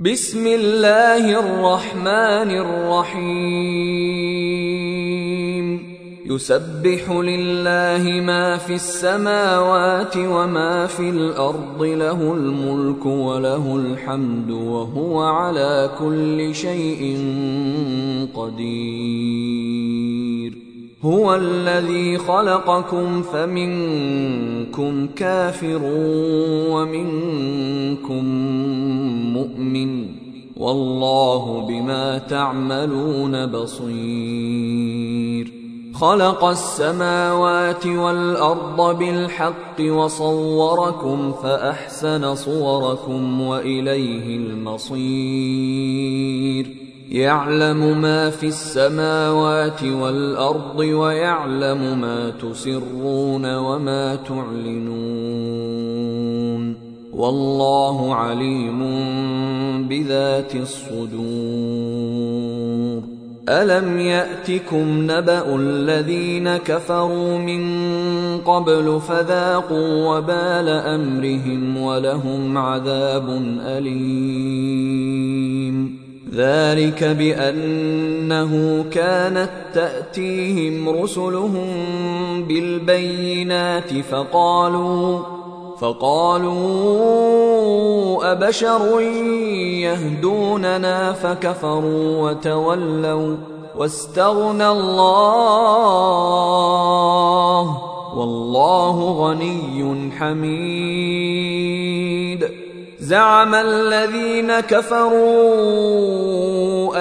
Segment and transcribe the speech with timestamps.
[0.00, 3.74] بسم الله الرحمن الرحيم
[6.26, 16.54] يسبح لله ما في السماوات وما في الأرض له الملك وله الحمد وهو على كل
[16.54, 17.18] شيء
[18.34, 20.13] قدير
[21.04, 25.80] هو الذي خلقكم فمنكم كافر
[26.70, 28.24] ومنكم
[29.32, 30.06] مؤمن
[30.56, 35.52] والله بما تعملون بصير.
[35.94, 44.94] خلق السماوات والأرض بالحق وصوركم فأحسن صوركم وإليه المصير.
[47.10, 55.94] يعلم ما في السماوات والأرض ويعلم ما تسرون وما تعلنون
[57.12, 58.78] والله عليم
[59.88, 61.14] بذات الصدور.
[63.48, 67.64] ألم يأتكم نبأ الذين كفروا من
[68.38, 73.28] قبل فذاقوا وبال أمرهم ولهم عذاب
[73.60, 74.84] أليم.
[76.32, 81.68] ذلك بأنه كانت تأتيهم رسلهم
[82.48, 85.18] بالبينات فقالوا
[85.78, 86.54] فقالوا
[88.32, 89.00] أبشر
[89.80, 93.36] يهدوننا فكفروا وتولوا
[93.76, 95.74] واستغنى الله
[98.16, 101.53] والله غني حميد.
[103.04, 105.24] زعم الذين كفروا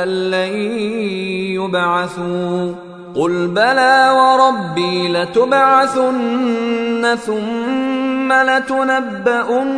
[0.04, 0.54] أن لن
[1.56, 2.74] يبعثوا.
[3.16, 9.74] قل بلى وربي لتبعثن ثم لتنبؤن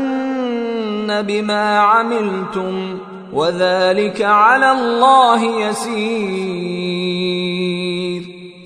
[1.22, 2.98] بما عملتم
[3.34, 6.86] وذلك على الله يسير.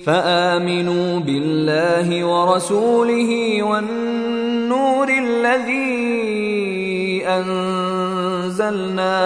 [0.06, 6.59] فآمنوا بالله ورسوله والنور الذي
[7.38, 9.20] أنزلنا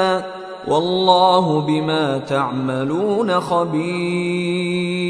[0.69, 5.05] والله بما تعملون خبير.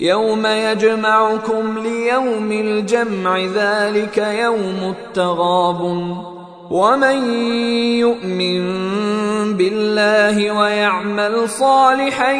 [0.00, 5.80] يوم يجمعكم ليوم الجمع ذلك يوم التغاب
[6.70, 7.34] ومن
[7.98, 8.62] يؤمن
[9.56, 12.32] بالله ويعمل صالحا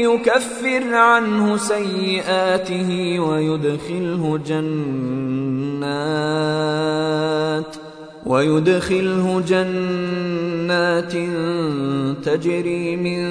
[0.00, 5.10] يكفر عنه سيئاته ويدخله جنات.
[8.26, 11.12] ويدخله جنات
[12.24, 13.22] تجري من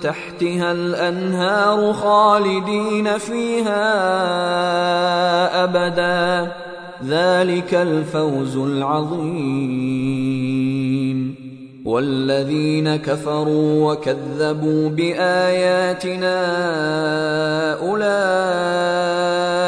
[0.00, 3.84] تحتها الأنهار خالدين فيها
[5.64, 6.52] أبدا.
[7.06, 9.98] ذلك الفوز العظيم.
[11.84, 16.36] والذين كفروا وكذبوا بآياتنا
[17.80, 19.67] أولئك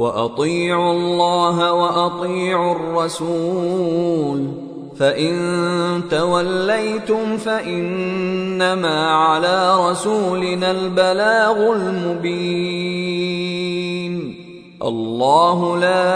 [0.00, 4.40] وأطيعوا الله وأطيعوا الرسول
[4.96, 5.34] فإن
[6.10, 12.90] توليتم فإنما على رسولنا البلاغ المبين.
[14.82, 16.12] الله لا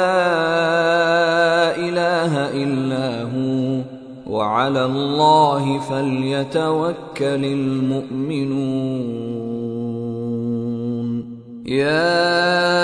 [1.77, 3.81] إله إلا هو
[4.37, 8.85] وعلى الله فليتوكل المؤمنون.
[11.67, 12.84] يا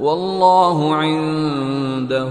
[0.00, 2.30] والله عنده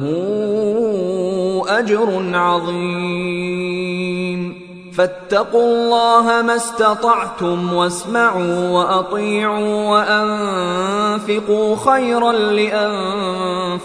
[1.67, 3.89] أجر عظيم.
[4.93, 12.31] فاتقوا الله ما استطعتم واسمعوا وأطيعوا وأنفقوا خيرا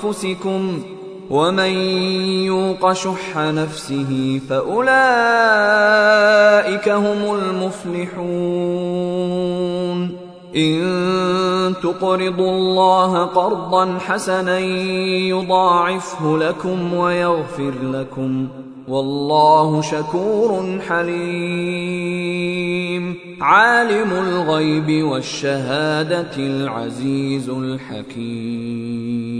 [0.06, 0.82] لأنفسكم.
[1.30, 1.72] ومن
[2.44, 4.88] يوق شح نفسه فأولئك
[6.88, 8.24] هم المفلحون.
[10.56, 14.58] إن تقرضوا الله قرضا حسنا
[15.28, 18.48] يضاعفه لكم ويغفر لكم.
[18.88, 22.34] والله شكور حليم.
[23.40, 29.33] عالم الغيب والشهادة العزيز الحكيم.